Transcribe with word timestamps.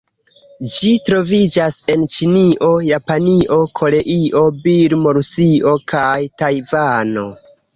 Ĝi 0.75 0.93
troviĝas 1.09 1.77
en 1.95 2.05
Ĉinio, 2.13 2.71
Japanio, 2.87 3.59
Koreio, 3.81 4.43
Birmo, 4.65 5.15
Rusio 5.19 5.75
kaj 5.95 6.19
Tajvano. 6.43 7.29